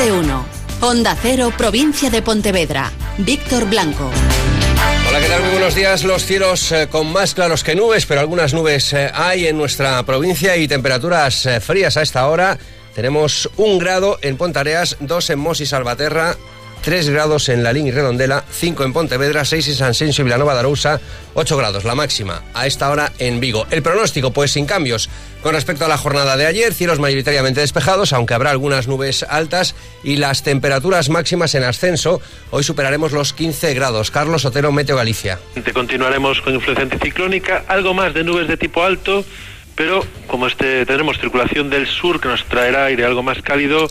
[0.00, 0.46] de uno.
[0.80, 2.90] Onda Cero, provincia de Pontevedra.
[3.18, 4.10] Víctor Blanco.
[5.06, 5.42] Hola, ¿qué tal?
[5.42, 6.04] Muy buenos días.
[6.04, 10.02] Los cielos eh, con más claros que nubes, pero algunas nubes eh, hay en nuestra
[10.04, 12.58] provincia y temperaturas eh, frías a esta hora.
[12.94, 16.34] Tenemos un grado en Pontareas, dos en Mos y Salvaterra,
[16.82, 20.24] 3 grados en La Línea y Redondela, 5 en Pontevedra, 6 en San Sensio y
[20.24, 21.00] Villanova de Arousa,
[21.34, 23.66] 8 grados la máxima a esta hora en Vigo.
[23.70, 25.10] El pronóstico, pues sin cambios.
[25.42, 29.74] Con respecto a la jornada de ayer, cielos mayoritariamente despejados, aunque habrá algunas nubes altas
[30.04, 32.20] y las temperaturas máximas en ascenso.
[32.50, 34.10] Hoy superaremos los 15 grados.
[34.10, 35.38] Carlos Otero, Meteo Galicia.
[35.72, 39.24] Continuaremos con influencia anticiclónica, algo más de nubes de tipo alto,
[39.76, 43.88] pero como este tenemos circulación del sur que nos traerá aire algo más cálido,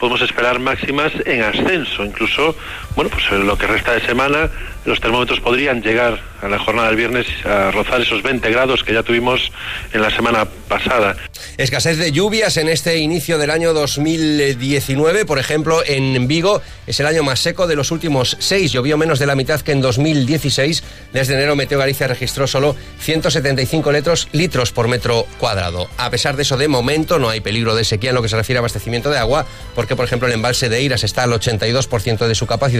[0.00, 2.04] podemos esperar máximas en ascenso.
[2.04, 2.56] Incluso,
[2.96, 4.50] bueno, pues en lo que resta de semana,
[4.84, 8.94] los termómetros podrían llegar a la jornada del viernes a rozar esos 20 grados que
[8.94, 9.52] ya tuvimos
[9.92, 11.16] en la semana pasada.
[11.58, 15.26] Escasez de lluvias en este inicio del año 2019.
[15.26, 18.72] Por ejemplo, en Vigo es el año más seco de los últimos seis.
[18.72, 20.82] Llovió menos de la mitad que en 2016.
[21.12, 25.88] Desde enero, Meteo Galicia registró solo 175 litros, litros por metro cuadrado.
[25.98, 28.36] A pesar de eso, de momento no hay peligro de sequía en lo que se
[28.36, 32.26] refiere a abastecimiento de agua, porque, por ejemplo, el embalse de Iras está al 82%
[32.26, 32.79] de su capacidad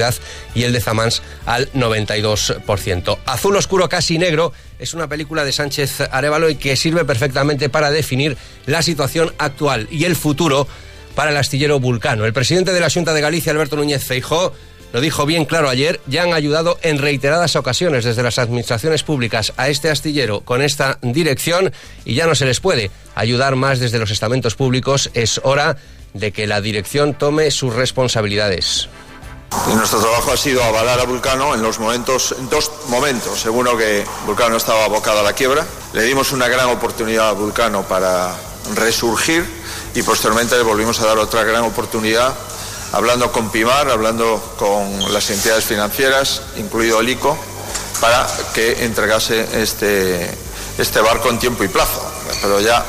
[0.55, 3.19] y el de Zamans al 92%.
[3.27, 7.91] Azul oscuro casi negro es una película de Sánchez Arevalo y que sirve perfectamente para
[7.91, 10.67] definir la situación actual y el futuro
[11.15, 12.25] para el astillero Vulcano.
[12.25, 14.55] El presidente de la Junta de Galicia, Alberto Núñez Feijó,
[14.93, 19.53] lo dijo bien claro ayer, ya han ayudado en reiteradas ocasiones desde las administraciones públicas
[19.56, 21.73] a este astillero con esta dirección
[22.05, 25.11] y ya no se les puede ayudar más desde los estamentos públicos.
[25.15, 25.77] Es hora
[26.12, 28.89] de que la dirección tome sus responsabilidades.
[29.75, 33.41] Nuestro trabajo ha sido avalar a Vulcano en los momentos, en dos momentos.
[33.41, 35.67] Seguro que Vulcano estaba abocado a la quiebra.
[35.93, 38.34] Le dimos una gran oportunidad a Vulcano para
[38.75, 39.45] resurgir
[39.95, 42.33] y posteriormente le volvimos a dar otra gran oportunidad
[42.93, 47.37] hablando con Pimar, hablando con las entidades financieras, incluido el ICO,
[48.00, 50.31] para que entregase este,
[50.78, 52.05] este barco en tiempo y plazo.
[52.41, 52.84] Pero ya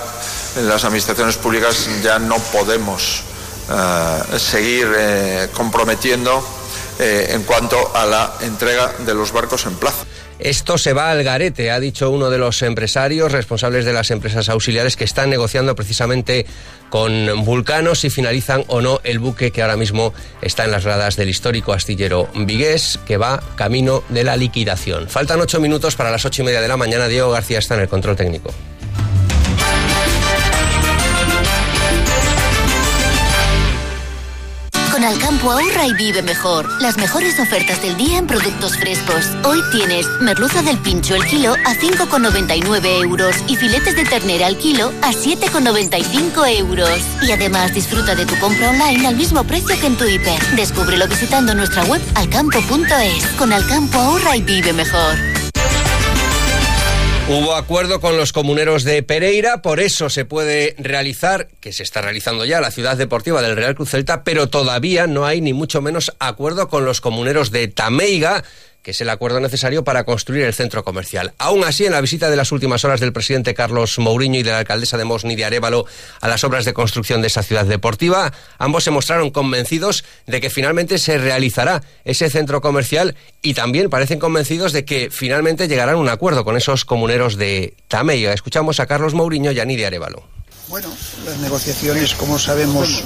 [0.58, 3.24] en las administraciones públicas ya no podemos
[3.72, 6.44] uh, seguir eh, comprometiendo
[7.00, 10.06] eh, en cuanto a la entrega de los barcos en plazo.
[10.42, 14.50] Esto se va al garete, ha dicho uno de los empresarios responsables de las empresas
[14.50, 16.48] auxiliares que están negociando precisamente
[16.90, 21.16] con Vulcano si finalizan o no el buque que ahora mismo está en las gradas
[21.16, 25.10] del histórico astillero Vigués, que va camino de la liquidación.
[25.10, 27.08] Faltan ocho minutos para las ocho y media de la mañana.
[27.08, 28.52] Diego García está en el control técnico.
[35.04, 36.70] Alcampo ahorra y vive mejor.
[36.82, 39.26] Las mejores ofertas del día en productos frescos.
[39.44, 44.58] Hoy tienes merluza del pincho el kilo a 5,99 euros y filetes de ternera al
[44.58, 47.00] kilo a 7,95 euros.
[47.22, 50.40] Y además disfruta de tu compra online al mismo precio que en tu hiper.
[50.56, 53.26] Descúbrelo visitando nuestra web alcampo.es.
[53.38, 55.41] Con Alcampo ahorra y vive mejor.
[57.30, 62.02] Hubo acuerdo con los comuneros de Pereira, por eso se puede realizar, que se está
[62.02, 65.82] realizando ya, la ciudad deportiva del Real Cruz Celta, pero todavía no hay ni mucho
[65.82, 68.44] menos acuerdo con los comuneros de Tameiga,
[68.82, 71.34] que es el acuerdo necesario para construir el centro comercial.
[71.38, 74.52] Aún así, en la visita de las últimas horas del presidente Carlos Mourinho y de
[74.52, 75.86] la alcaldesa de Mos, Nidia Arevalo,
[76.20, 80.50] a las obras de construcción de esa ciudad deportiva, ambos se mostraron convencidos de que
[80.50, 86.00] finalmente se realizará ese centro comercial y también parecen convencidos de que finalmente llegarán a
[86.00, 88.34] un acuerdo con esos comuneros de Tameiga.
[88.34, 90.41] Escuchamos a Carlos Mourinho y a Nidia Arevalo.
[90.72, 90.88] Bueno,
[91.26, 93.04] las negociaciones, como sabemos,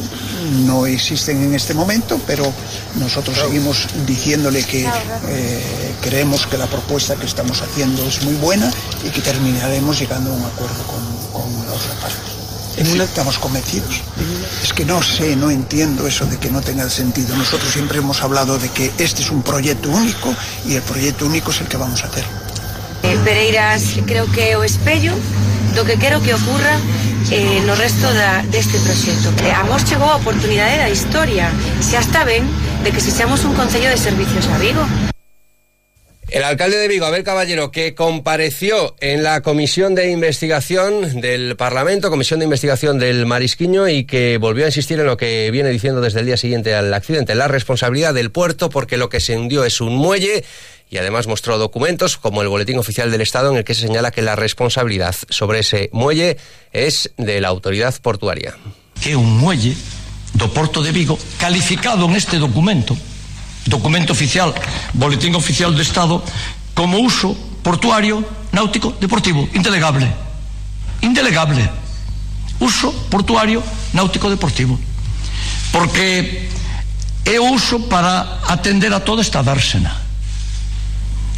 [0.67, 2.53] no existen en este momento, pero
[2.99, 8.71] nosotros seguimos diciéndole que eh, creemos que la propuesta que estamos haciendo es muy buena
[9.03, 13.01] y que terminaremos llegando a un acuerdo con, con los partes.
[13.01, 14.03] Estamos convencidos.
[14.61, 17.35] Es que no sé, no entiendo eso de que no tenga sentido.
[17.35, 20.35] Nosotros siempre hemos hablado de que este es un proyecto único
[20.67, 22.25] y el proyecto único es el que vamos a hacer.
[23.01, 25.13] Eh, Pereiras creo que o espello
[25.75, 26.77] do que quero que ocurra
[27.31, 29.29] eh, no resto da, deste proxecto.
[29.55, 31.49] A Mos chegou a oportunidade da historia,
[31.81, 32.43] xa está ben
[32.83, 35.15] de que se sexamos un Concello de Servicios a Vigo.
[36.29, 42.09] El alcalde de Vigo, Abel Caballero, que compareció en la comisión de investigación del Parlamento,
[42.09, 46.01] comisión de investigación del Marisquiño, y que volvió a insistir en lo que viene diciendo
[46.01, 49.66] desde el día siguiente al accidente, la responsabilidad del puerto, porque lo que se hundió
[49.66, 50.43] es un muelle
[50.89, 54.11] y además mostró documentos como el Boletín Oficial del Estado en el que se señala
[54.11, 56.37] que la responsabilidad sobre ese muelle
[56.73, 58.55] es de la autoridad portuaria.
[59.01, 59.75] Que un muelle
[60.33, 62.97] do Porto de Vigo calificado en este documento,
[63.66, 64.53] documento oficial,
[64.94, 66.23] Boletín Oficial do Estado,
[66.73, 70.08] como uso portuario náutico deportivo, indelegable.
[71.02, 71.70] Indelegable.
[72.59, 73.62] Uso portuario
[73.94, 74.79] náutico deportivo.
[75.72, 76.47] Porque
[77.26, 79.97] o uso para atender a toda esta dársena.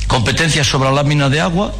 [0.08, 1.74] Competencias sobre a lámina de agua,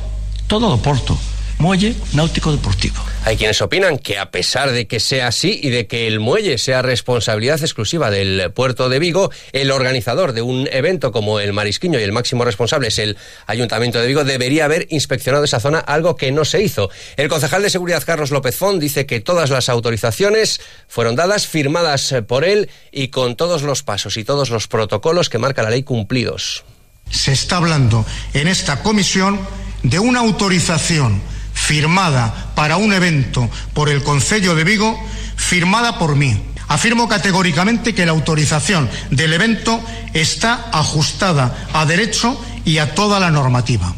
[0.48, 1.18] todo do porto.
[1.60, 3.02] Muelle náutico deportivo.
[3.26, 6.60] Hay quienes opinan que a pesar de que sea así y de que el muelle
[6.60, 12.00] sea responsabilidad exclusiva del puerto de Vigo, el organizador de un evento como el Marisquiño
[12.00, 13.18] y el máximo responsable es el
[13.48, 16.92] Ayuntamiento de Vigo, debería haber inspeccionado esa zona, algo que no se hizo.
[17.16, 22.14] El concejal de seguridad Carlos López Font dice que todas las autorizaciones fueron dadas, firmadas
[22.28, 25.82] por él y con todos los pasos y todos los protocolos que marca la ley
[25.82, 26.64] cumplidos.
[27.10, 28.06] Se está hablando
[28.36, 29.40] en esta comisión
[29.82, 31.22] de una autorización
[31.58, 34.98] firmada para un evento por el Concello de Vigo,
[35.36, 36.40] firmada por mí.
[36.68, 39.82] Afirmo categóricamente que la autorización del evento
[40.14, 43.94] está ajustada a derecho y a toda la normativa.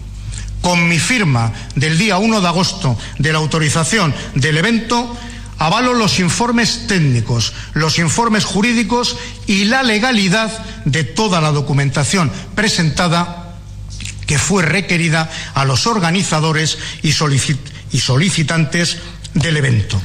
[0.61, 5.17] Con mi firma del día 1 de agosto de la autorización del evento,
[5.57, 9.17] avalo los informes técnicos, los informes jurídicos
[9.47, 10.51] y la legalidad
[10.85, 13.48] de toda la documentación presentada
[14.29, 18.99] que fue requerida a los organizadores y, solicitantes
[19.33, 19.99] del evento.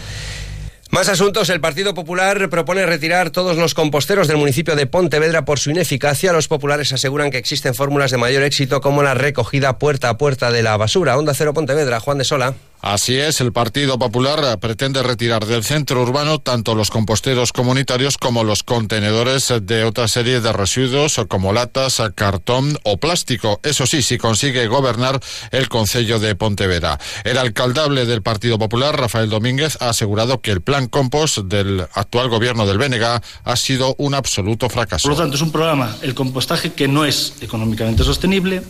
[0.89, 1.51] Más asuntos.
[1.51, 6.33] El Partido Popular propone retirar todos los composteros del municipio de Pontevedra por su ineficacia.
[6.33, 10.51] Los populares aseguran que existen fórmulas de mayor éxito como la recogida puerta a puerta
[10.51, 11.19] de la basura.
[11.19, 12.55] Onda Cero Pontevedra, Juan de Sola.
[12.81, 18.45] Así es, el Partido Popular pretende retirar del centro urbano tanto los composteros comunitarios como
[18.45, 23.59] los contenedores de otra serie de residuos como latas, cartón o plástico.
[23.63, 25.19] Eso sí, si consigue gobernar
[25.51, 26.99] el Concello de Pontevedra.
[27.25, 32.29] El alcaldable del Partido Popular, Rafael Domínguez, ha asegurado que el plan compost del actual
[32.29, 35.09] gobierno del BNG ha sido un absoluto fracaso.
[35.09, 38.63] Por lo tanto, es un programa, el compostaje, que no es económicamente sostenible,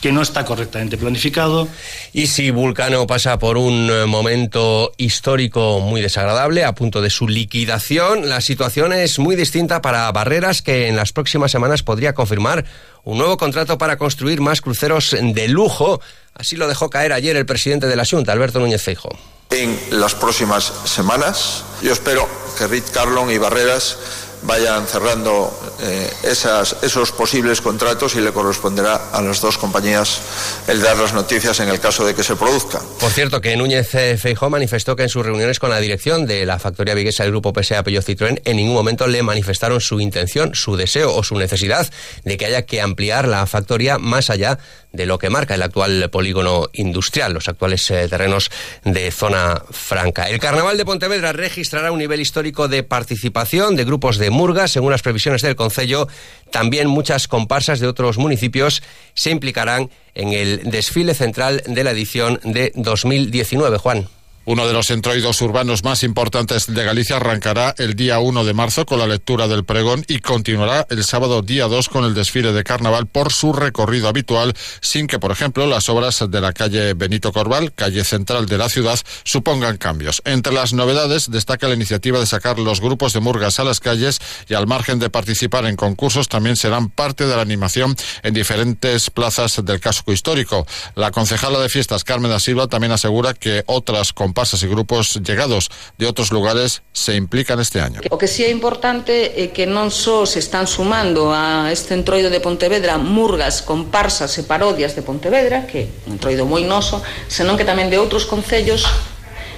[0.00, 1.68] que no está correctamente planificado.
[2.12, 7.28] Y si Vulcano pasa por un eh, momento histórico muy desagradable, a punto de su
[7.28, 12.64] liquidación, la situación es muy distinta para Barreras, que en las próximas semanas podría confirmar
[13.04, 16.00] un nuevo contrato para construir más cruceros de lujo.
[16.34, 19.10] Así lo dejó caer ayer el presidente de la Junta, Alberto Núñez Feijo.
[19.50, 23.98] En las próximas semanas, yo espero que Ritz Carlon y Barreras
[24.42, 30.20] vayan cerrando eh, esos posibles contratos y le corresponderá a las dos compañías
[30.66, 32.80] el dar las noticias en el caso de que se produzca.
[32.98, 36.58] Por cierto, que Núñez Feijó manifestó que en sus reuniones con la dirección de la
[36.58, 40.76] factoría viguesa del grupo PSA Peugeot Citroën en ningún momento le manifestaron su intención, su
[40.76, 41.88] deseo o su necesidad
[42.24, 44.58] de que haya que ampliar la factoría más allá
[44.92, 48.50] de lo que marca el actual polígono industrial, los actuales eh, terrenos
[48.84, 50.28] de zona franca.
[50.28, 54.90] El Carnaval de Pontevedra registrará un nivel histórico de participación de grupos de murga, según
[54.90, 56.08] las previsiones del Concello.
[56.50, 58.82] También muchas comparsas de otros municipios
[59.14, 63.78] se implicarán en el desfile central de la edición de 2019.
[63.78, 64.19] Juan.
[64.46, 68.86] Uno de los entroidos urbanos más importantes de Galicia arrancará el día 1 de marzo
[68.86, 72.64] con la lectura del pregón y continuará el sábado día 2 con el desfile de
[72.64, 77.34] carnaval por su recorrido habitual, sin que, por ejemplo, las obras de la calle Benito
[77.34, 80.22] Corval, calle central de la ciudad, supongan cambios.
[80.24, 84.20] Entre las novedades destaca la iniciativa de sacar los grupos de murgas a las calles
[84.48, 89.10] y al margen de participar en concursos también serán parte de la animación en diferentes
[89.10, 90.66] plazas del casco histórico.
[90.94, 95.68] La concejala de fiestas Carmen da Silva también asegura que otras comparsas y grupos llegados
[95.98, 98.00] de otros lugares se implican este año.
[98.10, 102.30] O que sí é importante é que non só se están sumando a este entroido
[102.30, 107.58] de Pontevedra murgas, comparsas e parodias de Pontevedra, que é un entroido moi noso, senón
[107.58, 108.86] que tamén de outros concellos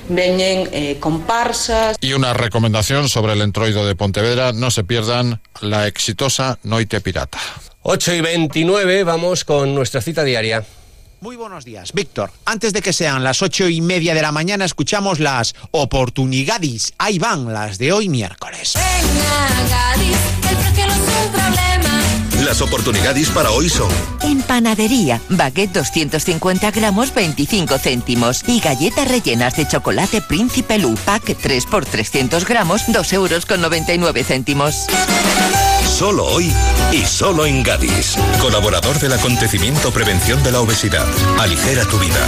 [0.09, 2.01] veñen eh, comparsas.
[2.01, 7.39] Y una recomendación sobre el entroido de Pontevedra, no se pierdan la exitosa Noite Pirata.
[7.85, 10.65] 8 y 29, vamos con nuestra cita diaria.
[11.23, 12.33] Muy buenos días, Víctor.
[12.47, 16.95] Antes de que sean las ocho y media de la mañana, escuchamos las oportunidades.
[16.99, 18.75] Ahí van las de hoy miércoles.
[22.45, 23.89] Las oportunidades para hoy son.
[24.23, 31.37] En panadería, baguette 250 gramos 25 céntimos y galletas rellenas de chocolate Príncipe Lu, pack
[31.41, 34.87] 3 por 300 gramos, 2 euros con 99 céntimos.
[36.03, 36.53] Solo hoy
[36.91, 38.17] y solo en Gadis.
[38.41, 41.07] Colaborador del acontecimiento Prevención de la Obesidad.
[41.39, 42.19] Aligera tu vida.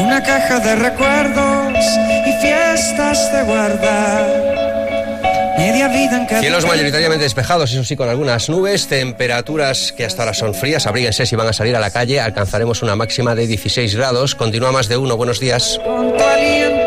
[0.00, 1.84] Una caja de recuerdos
[2.28, 4.73] y fiestas de guardar.
[5.74, 10.22] Media vida en cada Cielos mayoritariamente despejados, eso sí, con algunas nubes, temperaturas que hasta
[10.22, 13.48] ahora son frías, abríguense si van a salir a la calle, alcanzaremos una máxima de
[13.48, 15.80] 16 grados, continúa más de uno, buenos días.
[15.84, 16.83] aliento